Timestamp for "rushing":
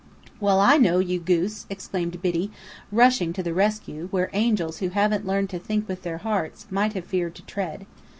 2.91-3.33